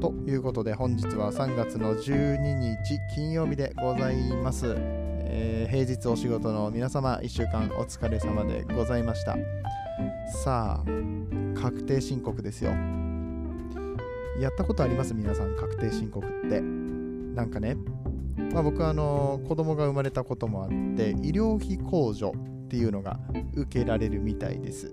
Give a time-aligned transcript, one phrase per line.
[0.00, 9.36] ということで本日は3月の12日金曜日でございます、えー、平日お仕事の皆様1週間お疲れ様でございました。
[10.42, 12.70] さあ確定申告ですよ。
[14.40, 15.12] やったことあります？
[15.12, 16.60] 皆さん確定申告って。
[16.60, 17.76] なんかね、
[18.54, 22.32] まあ、僕はあの子供が生まれたこともあって医療費控除
[22.64, 23.20] っていうのが
[23.54, 24.92] 受けられるみたいです。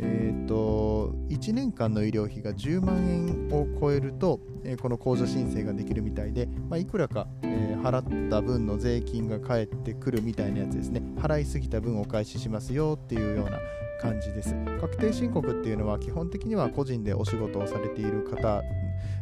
[0.00, 11.02] えーと、1年間の医療費が10万円を超えると、えー、この控除申請ができるみたいで、まあ、いくらか、えー、払った分の税金が返ってくるみたいなやつですね。
[11.16, 13.58] 払いすぎた分お返ししますよっていうような
[14.00, 14.54] 感じです。
[14.80, 18.62] 確定申告っていうのは基本的には個人でお仕事をされている方、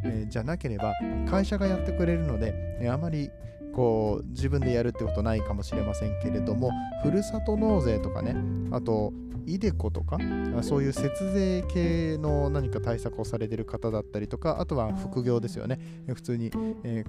[0.05, 0.93] えー、じゃなければ
[1.29, 3.31] 会社がやってくれるので、えあまり
[3.77, 6.71] こう自分でやるってことないかもしれませんけれども
[7.03, 8.35] ふるさと納税とかね
[8.71, 9.13] あと
[9.47, 10.19] イデコとか
[10.63, 15.79] そういう節税系の何か対策をされてる方だったりとかあとは副業ですよね。
[16.09, 16.51] 普通に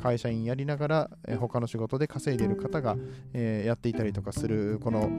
[0.02, 2.96] 会社員やりながら他の仕事で稼いでる方が
[3.34, 5.10] やっていたりとかするこの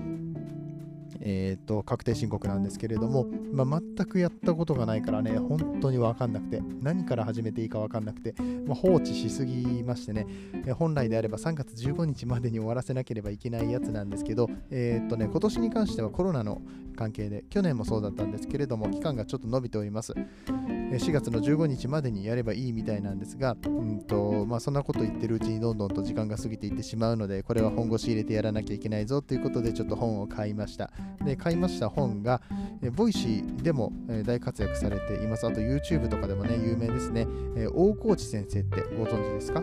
[1.20, 8.34] えーと、確定申告なんですけれども、まあ、全くやったことがないからね、本当に分かんなくて、何から始めていいか分かんなくて、
[8.66, 10.26] まあ、放置しすぎましてね、
[10.66, 16.62] え本来であれば3月15日までに終わらせなければいけないやつなんですけど、えっ、ー、とね、今年に関してはコロナの
[16.96, 20.12] 関係で、去年もそうだったんですけれども、期間がちょっと伸びております。
[20.12, 30.90] 4月の15日までにやればいいみたいなんですが、うんとまあ、そんなこと言ってるうちにどんどんと時間が過ぎていってしまうので、これは本腰入れてやらなきゃいけないぞということで、ちょっと本を買いました。
[31.24, 32.40] で、買いました本が、
[32.82, 35.46] え Voicy でも、え大活躍されています。
[35.46, 37.26] あと YouTube とかでもね、有名ですね。
[37.56, 39.62] え大河内先生ってご存知ですか？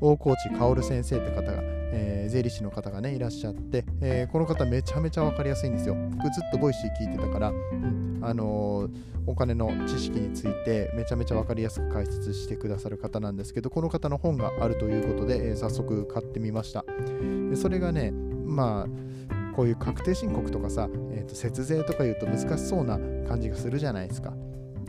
[0.00, 1.58] 大河内薫先生って方が、
[1.92, 5.94] えー、税理士の方がねいらっしゃって、えー、この方めちゃめちゃ分かりやすいんですよ。
[5.94, 7.52] 僕ずっと Voicy 聞いてたから、あ
[8.32, 8.90] のー、
[9.26, 16.82] お金の知識についてめちゃめちゃ分かりやすく解説してくださる方なんですけどこの方の本があるということで、えー、早速買ってみました。
[17.54, 22.98] それがねまあこういう確定申告とかさ、えー、と節税とか言うと難しそうな
[23.28, 24.32] 感じがするじゃないですか。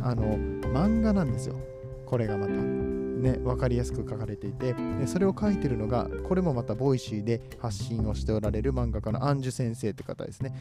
[0.01, 1.59] あの漫画なんですよ
[2.05, 2.53] これがまた。
[2.53, 4.73] ね、分かりやすく書かれていて、
[5.05, 10.55] それを書いてるのが、これもまた Voicy で発信をしておられる漫画家のアンジュ先生って方ですね。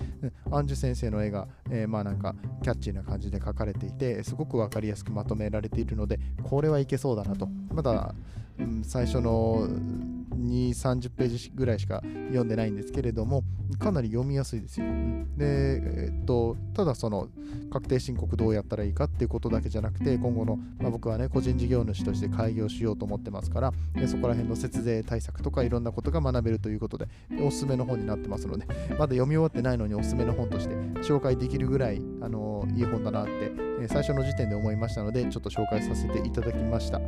[0.51, 7.49] アンジュ先生の絵が、えー、まあなんかキャッチーな感じで描かれていて、すごく分かりやすくまとめられているので、これはいけそうだなと。
[7.73, 8.15] まだ、
[8.59, 9.67] うん、最初の
[10.41, 13.43] 2、30ページぐらいしか読んでないんですけれども、
[13.79, 14.87] かなり読みやすいですよ。
[15.37, 17.29] で、えっと、ただその
[17.71, 23.73] 確定申告どうやったらいいかっていうことだけじゃなくて、今後の、まあ、僕はね、個人事業主として開業しようと思ってますから、
[24.07, 27.07] そこら辺の節税対策とかいろんなことが学べるということで、
[27.43, 33.53] おすすめの本になってますので、まだ読み終わってないのにおすすめの本として紹介できるぐらい、あのいい本だなって、
[33.83, 37.01] え最初の時点で思いましたので、ちょっと紹介させていただきました。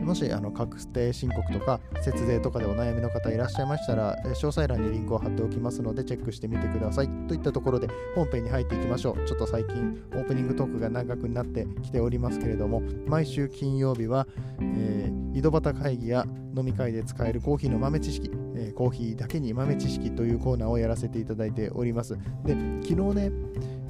[0.00, 7.08] もしあの確定申告とか節税とかでお悩みの方いらっしゃいましたら、詳細欄にリンクを貼っておきますのでチェックしてみてください。
[7.28, 9.24] といったところで本編に入っていきましょう。
[9.26, 14.26] ちょっと最近オープニングトークが長くなってきておりますけれども、毎週金曜日は、
[14.60, 16.26] えー、井戸端会議や
[16.56, 22.18] 飲み会で使えるコーヒーの豆知識、えー、コーヒーだけに豆知識というコーナーをやらせていただいております。
[22.44, 23.32] で、昨日ね、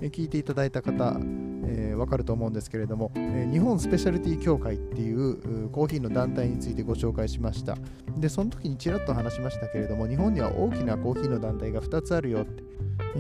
[0.03, 1.19] 聞いていただいた方、
[1.65, 7.77] えー、分かると思うんですけれども、えー、日本スペシャルティ協会っていうコーヒーの団体についてご紹介しました
[8.17, 12.63] でその時にちらっと話しましたけれども日本には大きなコーヒーの団体が2つあるよって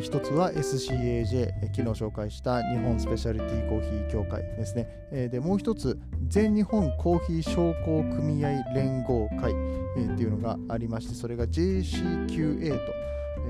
[0.01, 4.89] 一つは SCAJ、昨日紹介した日本スペシャルティコーヒー協会ですね。
[5.31, 5.99] で、もう一つ、
[6.29, 12.93] 全日本コーヒー商工組合連合会っていうのがありまして、それが JCQA と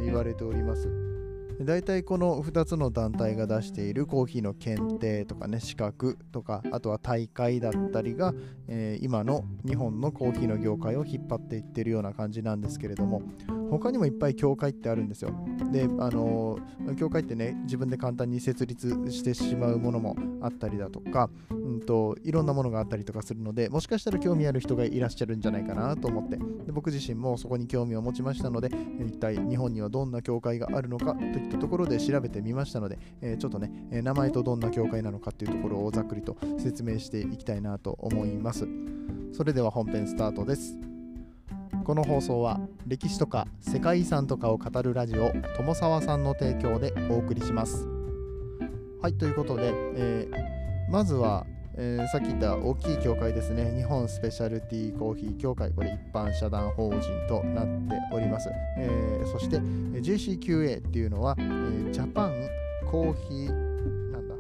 [0.05, 1.12] 言われております。
[1.61, 8.35] 大体この2つの団体が出しているコーヒーの検定とかね資格とかあとは大会だったりが、
[8.69, 13.23] えー、今の日本のコーヒーの業界を引っ張っていってるような感じなんですけれども
[13.79, 15.31] 他にもいっぱい教会ってあるんですよ。
[15.71, 16.59] で、あの
[16.99, 28.69] 教会ってね、自分で簡単に設立してしまうものもあったりだとか、うんと、いろんなものがあったりとかするので、もしかしたら興味ある人がいらっしゃるんじゃないかなと思って、で僕自身もそこに興味を持ちましたので、
[29.07, 38.69] 一体日本にはどんな教会があるのかといったところで調べてみましたので、えー、ちょっとね、名前とどんな教会なのかっていうところをざっくりと説明していきたいなと思います。
[39.33, 40.92] それでは本編スタートです。
[41.84, 47.88] この放送は歴史とか世界遺産とかを語るラジオ友沢さんの提供でお送りします。
[49.00, 51.44] はいということで、えー、まずは、
[51.75, 53.75] えー、さっき言った大きい協会ですね。
[53.76, 57.70] 日本スペシャルティーコーヒー協会これ一般社団法人となって
[58.12, 58.49] おります、
[58.79, 62.49] えー、そして JCQA っていうのは、えー、ジャパン
[62.88, 64.34] コーヒーなんだ？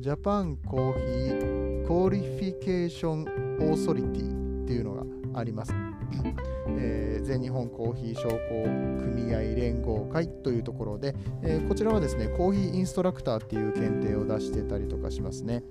[0.00, 5.04] Japan Coffee Qualification Authority っていうのが
[5.38, 5.72] あります。
[6.78, 8.38] えー、全日本コーヒー商工
[9.00, 15.62] 組合連合会というところで、えー、こちらはですねコーヒーインストラクターっていう検定を出してたりとかしますね。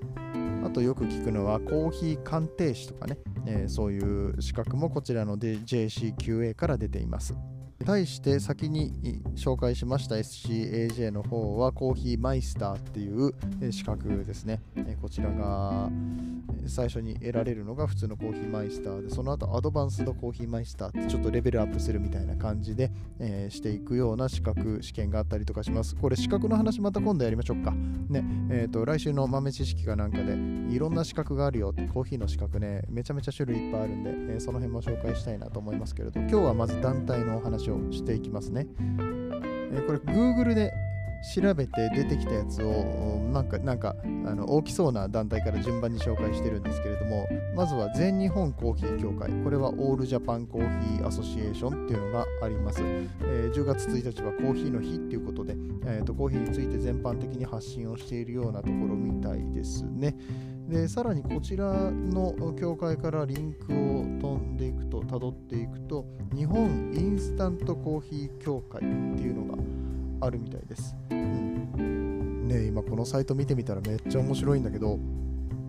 [0.64, 7.36] あとよく聞くのはコーヒー鑑定士とかね、えー、そういう資格もこちらの JCQA から出ています。
[7.86, 13.34] 対して先に紹介しました SCAJ の方はコーヒーマイスターっていう
[13.72, 14.62] 資格ですね。
[15.02, 15.90] こちらが
[16.68, 25.96] 最初に得られるのが普通のコーヒーマイスターで、その後アドバンスドコーヒーマイスターってちょっとレベルアップするみたいな感じで、えー、していくような資格、試験があったりとかします。
[25.96, 27.72] これ資格の話また今度やりましょうか。
[27.72, 30.34] ね、えっ、ー、と、来週の豆知識かなんかで
[30.74, 38.68] いろんな資格があるよって、コーヒーの資格ね、めちゃめちゃ種類いっぱいあるんで、えー、その辺も紹介したいなと思いますけれど、今日はまず団体のお話をしていきますね。
[39.72, 40.74] えこれ Google で
[41.36, 49.30] 調べて出てきたやつをなんかなんかあの大きそうな団体から順番に紹介してるんですけれどもまずは全日本コーヒー協会。
[49.44, 55.56] これはオールジャパンコーヒーアソシエーションっていうのがあります、えー、10月1日はコーヒーの日っていうことで、
[55.86, 60.16] えーと、コーヒーについて全般的に発信をしているようなところみたいですね。
[60.68, 69.64] でさらにこちらの協会からリンクを飛んでいくと辿っていくと日本インスタントコーヒー協会っていうのが
[70.22, 70.96] あるみたいです。
[71.20, 75.00] うん、ね今このサイト見てみたらめっちゃ面白いんだけど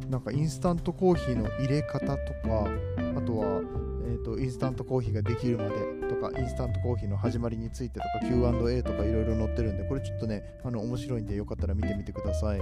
[0.09, 2.69] なんかインスタントコーヒーの入れ方とか
[3.17, 3.61] あとは、
[4.07, 5.71] えーと、インスタントコーヒーができるまで
[6.09, 12.61] とかインスタントコーヒーの始まりについてとか Q&A とかいろいろ載ってるんでこれちょっとねあの面白いんでよかったら見てみてください。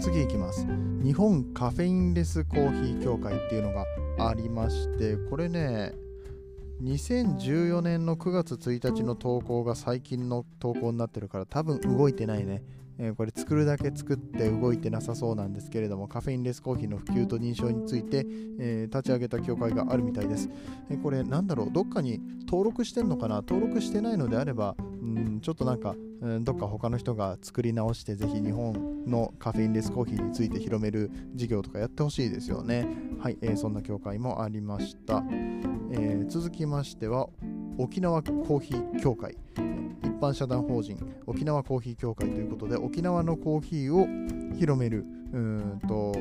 [0.00, 0.66] 次いきます
[1.02, 3.86] 日本カフェインレスコーヒー協会っていうのが
[4.18, 5.92] ありましてこれね
[6.82, 12.62] 2014年の9月1日の投稿が最近の投稿になってるから多分動いてないね。
[12.98, 18.26] えー、これ作るだけ作って動いてなさそうなんですけれどもカフェインレスコーヒーの普及と認証について、
[18.58, 20.48] えー、立ち上げた協会があるみたいです、
[20.90, 21.72] えー、これなんだろう？
[21.72, 23.36] どっかに登録してんのかな？
[23.36, 25.94] 登録してないのであればんちょっとなんか、
[26.24, 32.86] ん、どっか他の人が作り直してぜひ日本のカフェインレスコーヒーについて広める事業とかやってほしいですよね。
[33.18, 35.22] はい、えー、そんな協会もありました。
[35.90, 37.28] えー、続きましては
[37.76, 39.36] 沖縄コーヒー協会。
[40.24, 44.06] 般社団法人沖縄コーヒー協会ということで沖縄のコーヒーを
[44.56, 46.14] 広めるうんと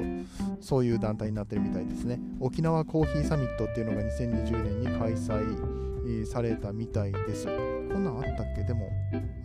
[0.59, 2.19] そういう団体になってるみたいですね。
[2.39, 7.45] 沖縄コーヒーサミットっていうのが2020年に開催されたみたいです。
[7.45, 7.51] こ
[7.99, 8.63] んなんあったっけ？
[8.63, 8.89] でも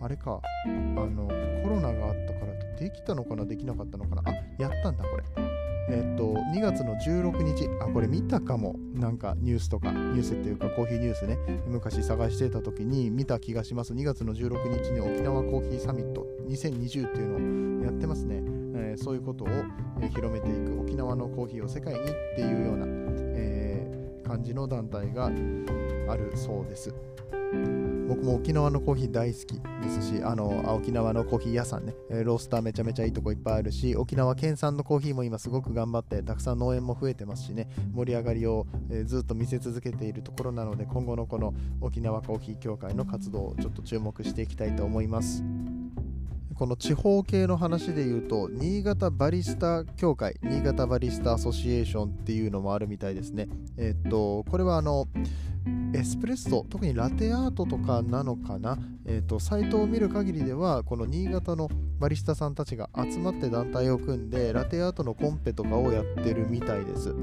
[0.01, 0.41] あれか。
[0.65, 1.27] あの
[1.63, 3.45] コロナがあったからできたのかな？
[3.45, 4.23] できなかったのかな？
[4.25, 5.58] あやったんだこれ。
[5.91, 8.75] えっと、2月の16日、あ、これ見たかも。
[8.93, 11.37] なんかニュースとか、ニュースっていうかコーヒーニュースね、
[11.67, 13.93] 昔探してた時に見た気がします。
[13.93, 18.41] 2月の16日に沖縄コーヒーサミット2020っていうのをやってますね。
[18.75, 19.47] えー、そういうことを、
[20.01, 22.03] え、広めていく沖縄のコーヒーを世界にっ
[22.35, 26.93] ていうような、えー、感じの団体があるそうです。
[28.07, 45.43] 僕も沖縄のコーヒー大好きですし、あの沖縄のコーヒー屋さんね、ロースターめちゃめちゃいいとこいっぱいあるし、沖縄県産のコーヒーも今すごく頑張って、たくさん農園も増えてますしね、盛り上がりを、え、ずっと見せ続けているところなので、今後のこの沖縄コーヒー協会の活動をちょっと注目していきたいと思います。
[46.59, 53.47] この地方系の話で言うと、新潟バリスタ協会、新潟バリスタアソシエーションっていうのもあるみたいですね。
[53.77, 55.07] えっと、これはあの、
[55.93, 67.13] エスプレッソ、特にラテアートとかなのかな、えーと、サイトを見る限りでは、この新潟のバリスタさんたちが集まって団体を組んで、ラテアートのコンペとかをやってるみたいです。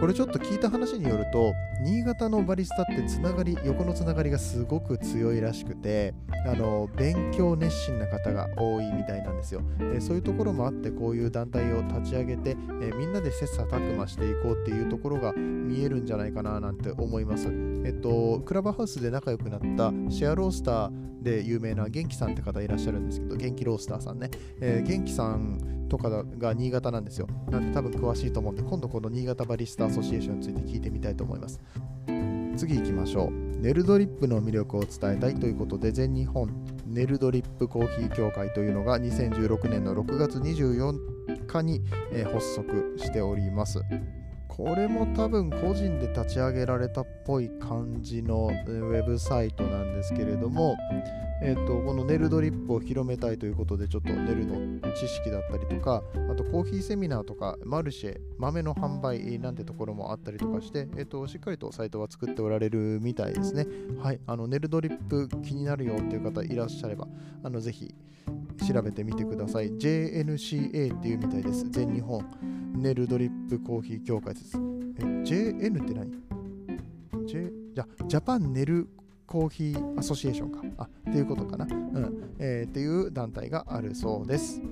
[0.00, 6.14] これちょっと聞いた話によると新潟のバリスタってつながり横のつながりがすごく強いらしくて
[6.46, 9.62] あの勉強熱心な方が多いみたいなんですよ、
[9.94, 17.48] えそういうところもあってこういう団体を立ち上げて、えみんなで切磋琢磨していこうっていうところが見えるんじゃないかななんて思います。
[17.84, 27.26] えっとクラブハウスで仲良くなったシェアロースターで有名な元気さんって方いらっしゃるんですけど元気ロースターさんね、えー、元気さんとかが新潟なんですよ。
[27.50, 31.60] なんで多分詳しいと思うんで今度この新潟バリスタアソシエーションについて聞いてみたいと思います。
[32.56, 33.30] 次行きましょう。
[33.60, 36.48] ネルドリップの魅力を伝えたいということで全日本
[36.86, 43.80] ネルドリップコーヒー協会というのが2016年の6月24日に、え、発足しております。
[44.48, 50.78] これも多分個人で立ち上げられたっぽい感じのウェブサイトなんですけれども、
[51.42, 63.66] えーと、このネルドリップを広めたいということでちょっとネルの知識だったりとかあとコーヒーセミナーとかマルシェ豆の販売なんてところもあったりとかして、えーと、しっかりとサイトは作っておられるみたいですね。
[64.02, 67.06] はいあのネルドリップ気になるよっていう方いらっしゃれば
[67.44, 67.94] あのぜひ
[68.66, 69.70] 調べてみてください。
[69.72, 71.68] JNCA っていうみたいです。
[71.68, 72.24] 全日本
[72.74, 74.56] ネルドリップコーヒー協会です。
[74.98, 76.27] え JN って何？
[77.26, 78.88] J じゃ Japan Nel
[79.26, 80.62] Coffee Association か。
[80.78, 81.66] あ、っていうことかな。
[81.66, 82.34] うん。
[82.38, 84.62] えー、っていう団体があるそうです。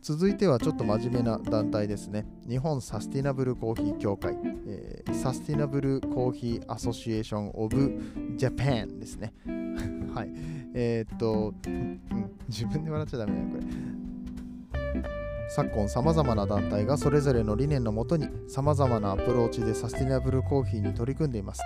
[0.00, 2.24] 続いてはちょっと真面目な団体ですね。
[2.48, 8.00] 日本サスティナブルコーヒー協会、えー、 Sustainable Coffee Association of
[8.36, 9.32] Japan ですね。
[10.14, 10.30] はい。
[10.74, 12.00] えー、っと、うん、
[12.48, 15.25] 自分で笑っちゃダメだよ、これ。
[15.48, 21.62] 昨今さまざまな団体がそれぞれの理念のもとにさまざまなアプローチでサスティナブルコーヒーに取り組んでいます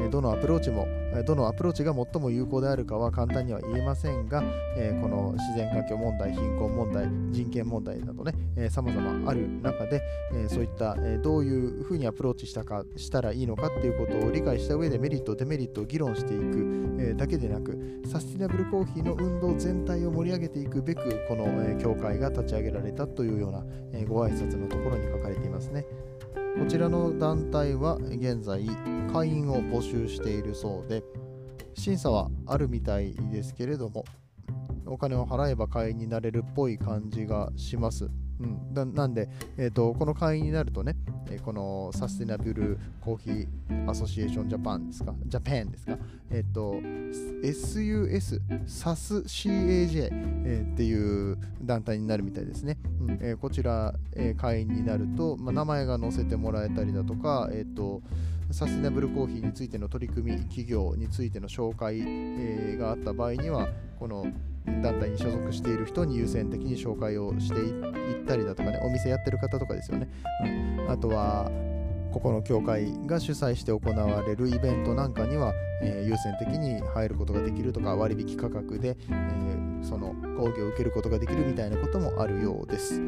[0.00, 0.86] と、どのアプローチも
[1.26, 4.46] どのアプローチが最も有効であるかは簡単には言えませんが、こ
[5.08, 10.00] の自然環境問題貧困問題人権問題などねさまざまある中で
[10.48, 21.44] そういったどういうふうにアプローチしたかしたらいいのかっていうことを理解した上でメリットデメリットを議論していくだけでなくサスティナブルコーヒーの運動全体を盛り上げていくべくこの
[21.78, 23.64] 協会が立ち上げられたというというような、
[23.94, 25.86] えご挨拶のところに書かれていますね。
[26.58, 28.64] こちらの団体は現在
[29.12, 31.02] 会員を募集しているそうで
[31.74, 34.04] 審査はあるみたいですけれども
[34.86, 38.08] お金を払えば会員になれるっぽい感じがします。
[38.40, 40.96] うん、ななんで、えーと、この会員になるとね、
[41.30, 45.96] えー、このサステナブルコーヒーアソシエーションジャパンですか、ジャパンですか、
[46.30, 46.74] えっ、ー、と、
[47.42, 50.08] SUS、SASCAJ、
[50.44, 52.78] えー、っていう団体になるみたいですね。
[53.00, 53.18] うん。
[53.20, 58.02] えー、こちら、えー、会員になると、ま、名前が載せてもらえたりだとか、えっ、ー、と、
[58.50, 64.26] サステナブルコーヒーについての取り組み、企業についての紹介、えー、があった場合には、この
[64.66, 70.08] 団体に所属している人に優先的に紹介をしていったりだとかね、お店やってる方とかですよね。
[70.78, 71.50] うん、あとは、
[72.12, 75.52] ここの協会が主催して行われるイベントなんかには、
[75.82, 83.00] えー、優先的に入ることができるとか割引価格で、えー、その講義を受けることができるみたいなこともあるようです。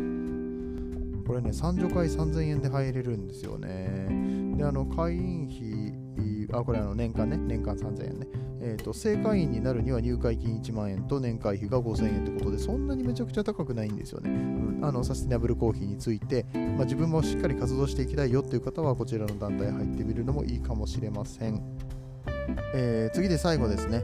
[1.27, 4.57] これね、3女会3000円で入れるんですよね。
[4.57, 8.27] で、あの会員費、あ、これあの年間ね、年間3000円ね。
[8.67, 14.29] えーと、正会員になるには入会金1万円と年会費が5000円ってことでそんなにめちゃくちゃ高くないんですよね。
[14.29, 14.33] う
[14.81, 21.63] ん、あのサスティナブルコーヒーについて、まあ、自分もしっかり活動していきたいよっていう方はこちらの団体入ってみるのもいいかもしれません。
[22.75, 24.03] えー、次で最後ですね。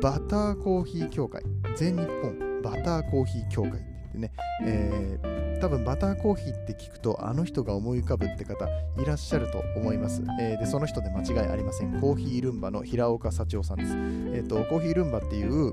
[0.00, 1.42] バターコーヒー協会
[1.76, 4.32] 全日本バターコーヒー協会って言ってね、
[4.64, 8.66] えー多分バターコーヒーって聞くとあの人が思い浮かぶって方
[9.00, 10.20] いらっしゃると思います。
[10.40, 12.00] えー、でその人で間違いありません。
[12.00, 13.92] コーヒールンバの平岡幸男さんです。
[13.92, 15.72] えっ、ー、とコーヒールンバっていう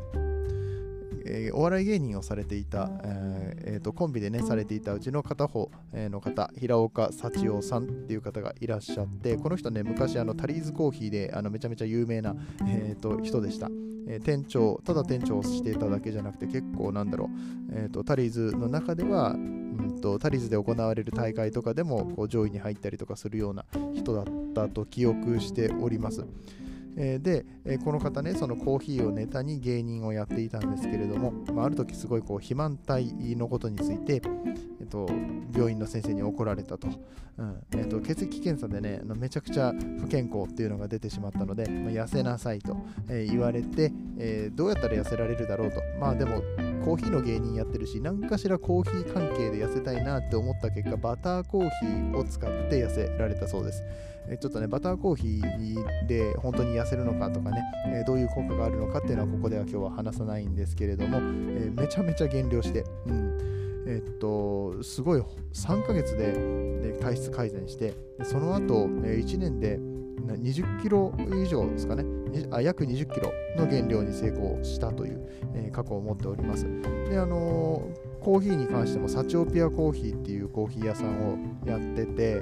[1.29, 12.35] えー、お笑い芸人をされていた、えー、えー、とコンビでねされていたうちの片方の方平岡幸男さんっていう方がいらっしゃってこの人ね昔あのタリーズコーヒーであのめちゃめちゃ有名な、
[12.67, 13.69] えー、と人でした。
[14.09, 17.29] えー、店長ただ店長をしていただけじゃなくて結構なんだろう、
[17.73, 26.25] えーと、タリーズの中では、うんと、タリーズで行われる大会とかでもこう上位に入ったりとかするような人だったと記憶しております。
[26.97, 34.21] え、で、え、この方ね、そのコーヒーをネタに芸人をやっていたんですけれども、まあ、ある時すごいこう肥満体のことについて、
[34.79, 35.07] えっと、
[35.53, 36.87] 病院の先生に怒られたと,、
[37.37, 42.77] うんえっと、血液検査でね、めちゃくちゃ不健康っていうのが出てしまったので、まあ、痩せなさいと、
[43.09, 45.81] え、言われて、えどうやったら痩せられるだろうと。
[45.99, 46.41] まあでも、
[46.79, 53.83] コーヒーの芸人やってるし、何かしらコーヒー関係で痩せたいなって思った結果、バターコーヒーを使って痩せられたそうです。
[54.31, 66.33] えちょっとね、バターコーヒーで本当に痩せるのかとかね、えどういう効果があるのかっていうのはここでは今日は話さないんですけれども、えめちゃめちゃ減量して、うんえっと、すごい3ヶ月で
[66.91, 69.79] で体質改善してその後、え1年で
[70.37, 71.11] 20キロ
[71.43, 72.18] 以上ですかね
[72.51, 76.65] あ約20キロの減量に成功したという、えー、過去を持っております。
[77.09, 82.41] であのー、コーヒーに関してもサチオピアコーヒーっていうコーヒー屋さんをやってて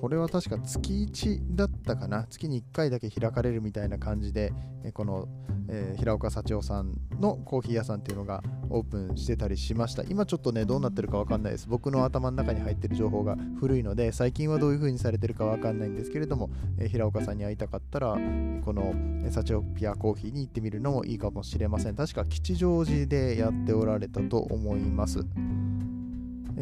[0.00, 2.26] これは確か月1だったかな？
[2.28, 4.52] 月に1回だけ開かれるみたいな感じで
[4.92, 5.28] この、
[5.68, 8.42] えー、平岡幸男さんのコーヒー屋さんっていうのが
[8.74, 10.02] オープンしてたりしました。
[10.02, 11.68] 今ちょっとねどうなってるかわかんないです。
[11.68, 18.18] 僕の頭の中に入ってる情報が古いので最近はどういう風にされてるかわかんないんですけれども、えー、平岡さんに会いたかったら
[18.64, 18.94] この
[19.30, 21.94] サチオピアコーヒーに行ってみるのもいいかもしれません。
[21.94, 25.24] 確か吉祥寺でやっておられたと思います。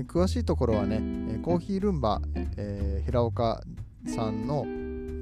[0.06, 2.20] 詳しいところはね、コーヒールンバ、
[2.56, 3.62] えー、平岡
[4.06, 4.64] さんの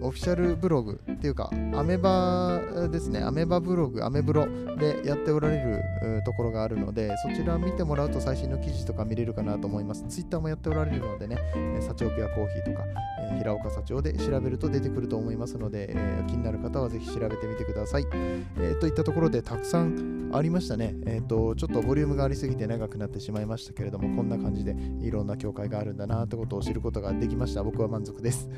[0.01, 10.05] オフィシャルブログっていうか、アメバですね、アメバブログ、アメブロでやっておられるところがあるので、そちら見てもらうと最新の記事とか見れるかなと思います。
[10.09, 11.37] ツイッターもやっておられるのでね、
[11.81, 12.85] サチオピアコーヒーとか、
[13.21, 18.07] え平岡社長で調べると出てくると思いますので、えー、気になる方はぜひ調べてみてください。
[18.13, 20.95] えー、といったところでたくさんありましたね。
[21.07, 27.63] えっ、ー、と、ちょっとボリュームがありすぎて長くなってしまいましたけれども、こんな感じでいろんな教会があるんだなってことを知ることができました。
[27.63, 28.49] 僕は満足です。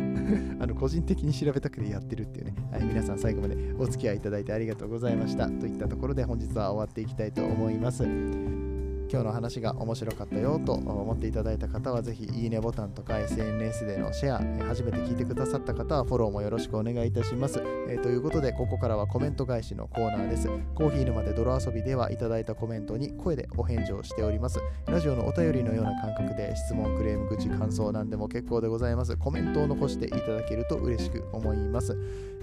[0.60, 5.48] あの個人的に調べたくてやってるっていうね、はい、皆さん最後までお付き合いいただいてありがとうございました。
[5.48, 8.69] といったところで本日は終わっていきたいと思います。
[9.12, 17.60] 今日の話が面白かったよと思っていただいた方はぜひいいねボタンとか SNS でのシェア、初めて聞いてくださった方はフォローもよろしくお願いいたします。
[17.88, 20.48] えー、ということで、ここからはコメント返しのコーナーです。
[20.76, 24.60] コーヒー沼で泥遊びではいただいたコメントに声でお返事をしております。
[24.86, 29.16] ラジオのお便りのような感覚で質問、クレーム、口、感想なんでも結構でございます。
[29.16, 31.98] コメントを残していただけると嬉しく思います。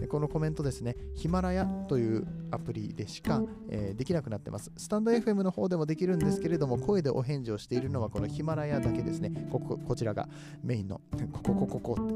[0.09, 4.69] このコメントですね、ヒマラヤというアプリでしか、えー、できなくなってます。
[4.75, 9.31] スタンド FM の方でもできるんですけれども、声でお返事をしているのはこのヒマラヤだけですね。
[9.51, 10.27] こここちらが
[10.63, 12.07] メインの、ここ、ここ、ここ、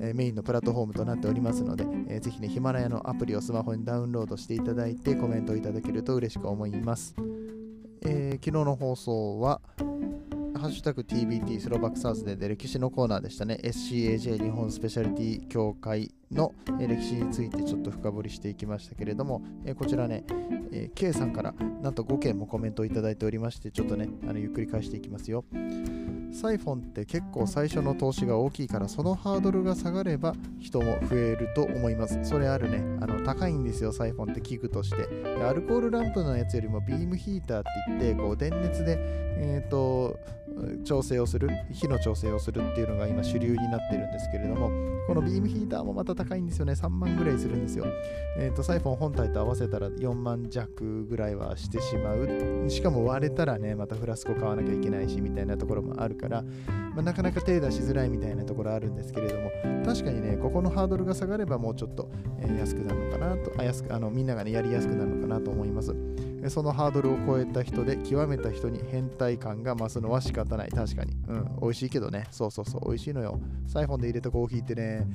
[0.00, 7.14] え、メインのプラットフォームとなっておりますので、えー、ぜひね、ヒマラヤのアプリをスマホにダウンロードしていただいてコメントをいただけると嬉しく思います。
[8.04, 9.60] えー、昨日の放送は、
[10.66, 13.60] ハッシュタグ TBT スローバックサウスで歴史のコーナーでしたね。
[13.62, 20.24] SCAJ 日本スペシャリティ協会の歴史についてちょっと深掘りしていきましたけれども、えこちらね、
[20.72, 25.44] え K さんからなんと5件もコメントをいただいておりまして、ちょっとね、あのゆっくり返していきますよ。
[26.36, 32.22] サイフォンって結構最初の投資が大きいからそのハードルが下がれば人も増えると思います。
[32.24, 32.78] それあるね。
[33.00, 35.08] あの高いんですよサイフォンって器具として。
[35.42, 38.98] アルコールランプのやつよりもビームヒーターって言ってこう電熱で
[39.38, 40.18] えっ、ー、と
[40.84, 44.70] 調整をする火の調整をするっていうのが今主流になってるんですけれども
[45.06, 46.72] このビームヒーターもまた高いんですよね。
[46.72, 47.86] 3万ぐらいするんですよ。
[48.38, 52.68] えっ、ー、とサイフォン本体と合わせたら4万弱ぐらいはしてしまう。
[52.68, 59.50] しかも割れたらねまたフラスコ買わなきゃいけないしみたいなところもあるから、まあ、なかなか手出しづらいみたいなところあるんですけれども
[59.84, 62.08] 確かにねここのハードルが下がればもうちょっと、
[62.40, 65.94] えー、安くなるのかなとあ安くあのみんながねやりやすくなるのかなと思います
[66.50, 70.70] そのハードルを超えた人で極めた人に変態感が増すのは仕方ない。
[70.70, 71.16] 確かに。
[71.28, 71.58] うん。
[71.60, 72.26] 美味しいけどね。
[72.30, 72.88] そうそうそう。
[72.88, 73.40] 美味しいのよ。
[73.66, 75.06] サイフォンで入れたコーヒーってね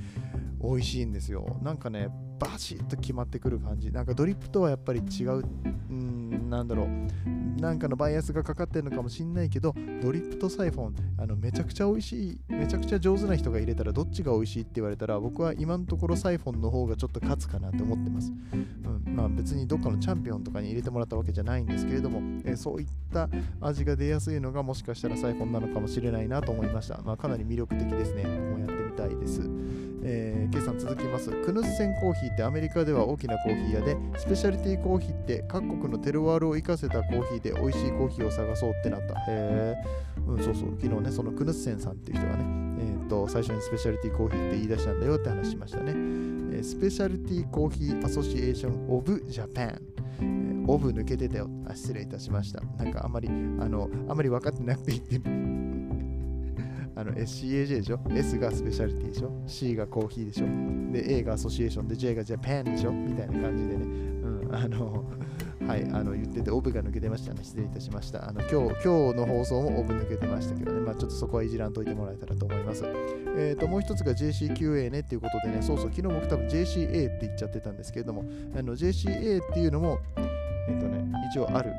[0.61, 1.57] 美味しいんですよ。
[1.61, 3.91] なんかねバシッと決まってくる感じ。
[3.91, 5.43] なんかドリップとはやっぱり違う。
[5.89, 7.41] うんなんだろう。
[7.61, 23.29] なんかのバイアスがかかってるのかもしんないけどドリップとサイフォンあのめちゃくちゃ美味しいめちゃくちゃ上手な人が入れたらどっちが美味しいって言われたら僕は今のところサイフォンの方がちょっと勝つかなって思ってます、うん、まあ別にどっかのチャンピオンとかに入れてもらったわけじゃないんですけれども、えー、そういった
[23.61, 29.41] 味が出やすいのがもしかしたらサイフォンなのかもしれないなと思いましたまあかなり魅力的ですねもうやってみたいです
[30.03, 31.29] えー、計算続きます。
[31.29, 39.13] クヌッセンコーヒーってアメリカでは大きなコーヒー屋で、スペシャリティコーヒーって各国のテロワールを生かせたコーヒーで美味しいコーヒーを探そうってなった。
[39.13, 39.75] へえ、
[40.27, 42.45] うん、そうそう、昨日ね、そのクヌッセンさんっていう人がね、
[42.79, 45.93] えー、と最初にスペシャリティコーヒーって言い出したんだよって話しましたね。
[46.57, 49.90] え、 Speciality Coffee Association of Japan。
[50.71, 51.75] オブ抜けてたよあ。
[51.75, 52.61] 失礼いたしました。
[52.77, 55.19] なんかあんまり、あの、あんまり分かってなくて言って
[56.95, 60.45] あの SCAJ でしょ ?S がスペシャリティでしょ ?C がコーヒーでしょ？
[60.91, 62.91] で、A がアソシエーションで J がジャパンでしょ？
[62.91, 65.05] みたいな感じでね、うん、あの、
[65.67, 67.43] はい、あの言ってて、オブが抜けてましたね。
[67.43, 68.27] 失礼いたしました。
[68.27, 72.83] あの今日今日の放送もオブ抜けてましたけどね、まあ、ちょっとそこはいじらんといてもらえたらと思います。
[73.37, 78.25] えっ、ー、と、もう一つが JCQA ねっていうことでね、そうそう、昨日僕多分 JCA って言っちゃってたんですけれども、
[78.57, 79.99] あの JCA っていうのも、
[80.67, 81.71] えっ、とね、一応ある。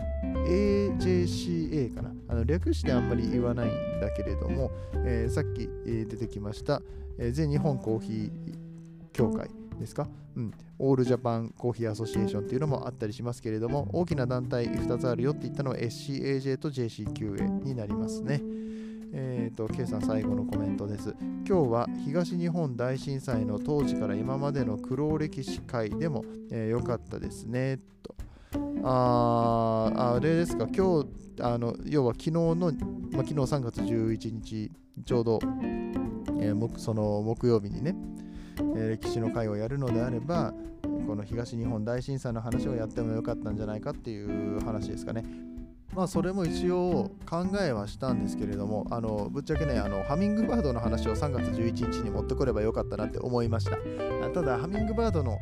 [0.46, 2.12] AJCA かな。
[2.28, 4.70] あの略してあんまり言わないんだけれども、
[5.04, 6.80] えー、さっき、え、出てきました、
[7.18, 8.30] え、全日本コーヒー
[9.12, 18.40] 協会ですか、うん、オールジャパンコーヒーアソシエーションっていうのもあったりしますけれども、大きな団体2つあるよって言ったのは SCAJ と JCQA になりますね。
[19.14, 21.14] えっ、ー、と、K さん最後のコメントです。
[21.46, 27.78] 今日は東日本大震災の当時から今までの苦労歴史会でも良、えー、かったですね。
[28.02, 28.14] と
[28.84, 31.08] ああれですか、今日、
[31.40, 32.70] あの要は昨日の、まあ、
[33.22, 34.70] 昨日3月11日、
[35.04, 35.38] ちょうど、
[36.40, 37.94] えー、その木曜日にね、
[38.76, 40.52] え、歴史の会をやるのであれば、
[41.06, 45.24] この東日本大震災の話をやってもよかったんじゃないかっていう話ですかね。
[45.94, 53.76] まあそれも一応考えはしたんですけれども、あのぶっちゃけね、あのハミングバードの話を3月11日に持ってこればよかったなって思いました。
[54.32, 55.38] ただ、ハミングバードの、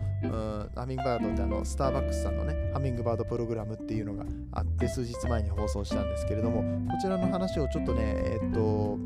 [0.74, 8.98] ハミングバードってあのスターバックスさんのね、ハミングバードプログラムっていうのがあって、数日前に放送したんですけれども、こちらの話をちょっとね、えっと、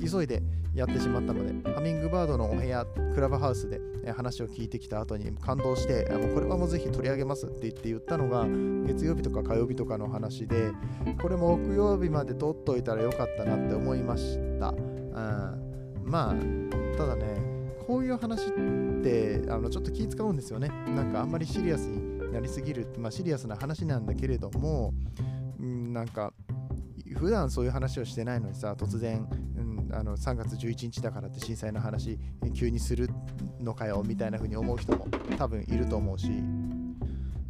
[0.00, 0.42] 急いで
[0.74, 3.80] やってしまったので、ハミングバードのお部屋、クラブハウスで
[4.12, 8.46] 話を聞いてきた後に感動して、もうこれはもうぜひ取り上げますって言って言ったのが、
[8.86, 10.72] 月曜日とか火曜日とかの話で、
[11.20, 14.68] これも木曜日まで撮っといたらよかったなって思いました。
[14.68, 17.50] うん、まあ、ただね、
[17.86, 20.68] こういう話ってあのちょっと気使うんですよね。
[20.68, 24.94] なんかあんまりシリアスになりすぎる、まあ、シリアスな話なんだけれども、
[25.58, 26.32] うん、なんか
[27.16, 29.26] 普段そういう話をしてないのにさ突然
[29.92, 32.18] あの3月11日だからって震災の話
[32.54, 33.08] 急にする
[33.60, 36.30] のかよみたいな風に思う人も多分いると思うし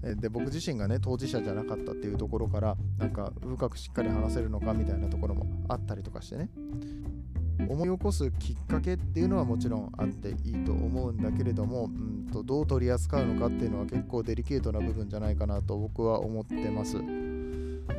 [0.02, 6.48] で僕自身がね当事者じゃなかったっていうところからなんか深くしっかり話せるのかみたいなところもあったりとかしてね
[7.68, 16.96] 思い起こすきっかけっていうのはもちろんあっていいと思うんだけれども、うんとどう取り扱うのかっていうのは結構デリケートな部分じゃないかなと僕は思ってます。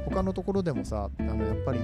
[0.06, 1.80] 他のところでもさあのやっぱり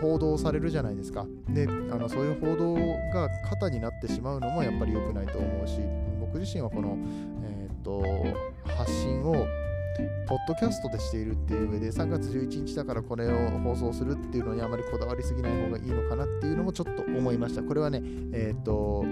[0.00, 1.26] 報道されるじゃないですか。
[1.48, 2.74] であのそういう報道
[3.12, 5.80] が肩になってしまうのもやっぱり良くないと思うし
[6.20, 6.98] 僕自身はこの、
[7.44, 8.02] えー、っと
[8.76, 9.46] 発信を
[10.26, 17.62] ポッドキャストでしているっていう上で3月11日だからこれを放送するっていうのにあまりこだわりすぎない方がいいのかなっていうのもちょっと思いました。
[17.62, 19.04] これはねえー、と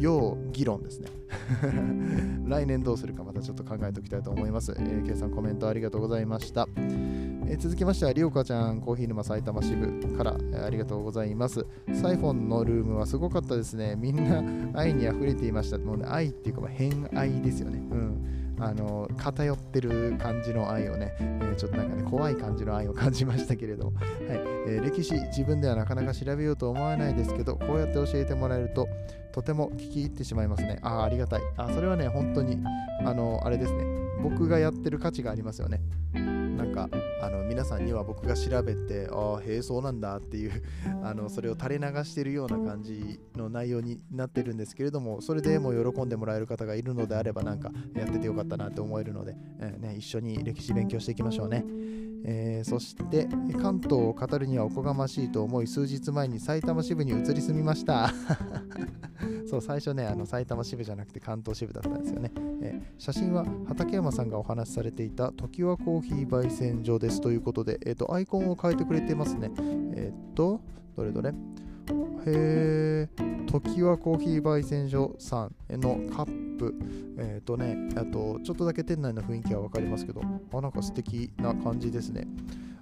[0.00, 1.08] 要議論ですね。
[2.46, 6.68] 来年どうするかまたちょっと考えておきたいと思います、えー、K さんコメントありがとうございました。
[7.46, 11.66] え、続きましては、りおかちゃん、コーヒー沼埼玉支部から、え、ありがとうございます。
[11.92, 13.96] サイフォンのルームはすごかったですね。
[13.96, 14.42] みんな
[14.78, 15.78] 愛に溢れていました。
[15.78, 17.78] もうね、愛っていうか、まあ、偏愛ですよね。
[17.90, 18.44] うん。
[18.58, 24.06] あの偏ってる感じの愛をね、えー、ちょっとなんかね、怖い感じの愛を感じましたけれども、はい
[24.68, 28.86] えー、歴史、自分ではなかなか調べようと思わないですけど、こうやって教えてもらえると、
[29.32, 30.78] とても聞き入ってしまいますね。
[30.82, 31.40] ああ、ありがたい。
[31.56, 32.58] あ、それはね、本当に、
[33.04, 33.84] あの、あれですね、
[34.22, 35.80] 僕がやってる価値がありますよね。
[36.56, 36.88] なんか
[37.20, 40.62] あの皆さんには僕が調べてああへえそうなんだっていう
[41.02, 51.64] あのそれを垂れ流してるような感じの内容になってるんですけれどもそれでも喜んでもらえる方がいるのであればなんかやっててよかったなって思えるので、えー、ね、一緒に歴史勉強していきましょうね。
[52.26, 53.28] えー、そして
[53.60, 58.10] 関東を語るにはおこがましいと思い数日前に埼玉支部に移り住みました
[59.46, 69.50] そう最初ねあの埼玉支部じゃなくて関東支部だったんですよね、え、写真は畠山さんがお話しされていた常盤コーヒー焙煎所ですということで、えーと、アイコンを変えてくれてますね。
[69.94, 70.60] えっ、ー、と
[70.96, 71.30] どれどれ？
[71.30, 71.34] へ
[72.26, 73.08] え、
[73.46, 76.74] 時はコーヒー焙煎所さんのカップ、
[77.18, 82.26] えっ、ー、とね、あと、ちょっとだけ店内の雰囲気は分かりますけど、あ、なんか素敵な感じですね。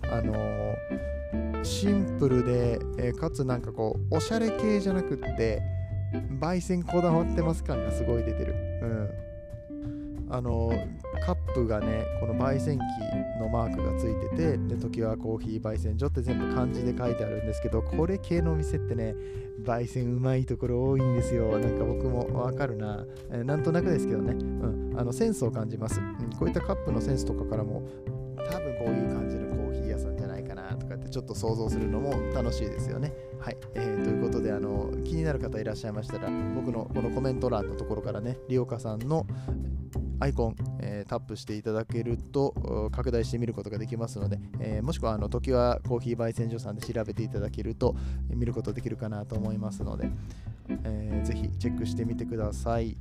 [0.03, 5.61] あのー、シンプルで、えー、かつなんかこう、おしゃれ系じゃなくって、
[6.41, 8.55] 焙煎こだわってます感がすごい出てる。
[8.83, 9.33] うん。
[10.33, 10.73] あの
[11.27, 19.15] カップがねこの焙煎機のマークがついててで時はコーヒー焙煎所って全部漢字で書いてあるんですけどこれ系のお店ってね
[19.63, 21.59] 焙煎うまいところ多いんですよ。
[21.59, 27.87] なんか僕もわかるな、えー、なんとなくですけどね、うん、あのセンスを感じます、うん、こういったカップのセンスとかからも
[28.37, 33.13] 多分こういう感じのコーヒー屋さんじゃないかなとかってちょっと想像するのも楽しいですよね。
[33.43, 39.27] はい、えー、ということであの気になる方いらっしゃいましたら僕のこのコメント欄のところからねリオカさんの
[40.21, 47.97] アイコン、えー、タップしていただけると拡大して見ることができますので、えー、もしくはあの時はコーヒー焙煎所さんで調べていただけると
[48.29, 50.09] 見ることできるかなと思いますので、
[50.85, 52.97] えー、ぜひチェックしてみてください。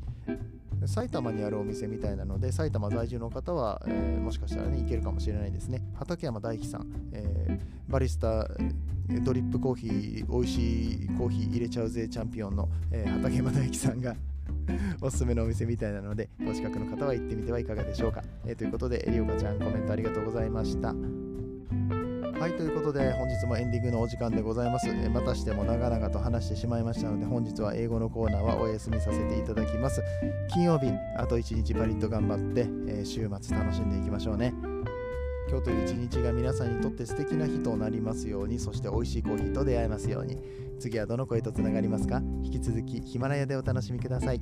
[0.87, 5.81] 埼玉にあるお店みたいなので、埼玉在住の方は、えー、もしかしたらね、行けるかもしれないですね。
[5.93, 8.49] 畠山大樹さん、えー、バリスタ、
[9.19, 14.15] ドリップコーヒー、美味しいコーヒー入れちゃうぜチャンピオンの、えー、畠山大樹さんが
[15.01, 18.23] おすすめのお店みたいなので、お近くの方は行ってみてはいかがでしょうか。
[18.45, 20.95] えー、ということで、リオカちゃんコメントありがとうございました。
[22.41, 30.01] はいということで本日もエンディングのお時間でございますえまたしても長々と話してしまいましたので本日は英語のコーナーはお休みさせていただきます
[30.51, 34.70] 金曜日あと1日パリッと頑張って、えー週末楽しんでいきましょうね
[35.51, 40.37] 今日という一日が皆さんにとって素敵な日となりますようにそして美味しいコーヒーと出会えますように。
[40.79, 42.21] 次はどの声とつながりますか？
[42.41, 44.39] 引き続きヒマラヤでお楽しみください。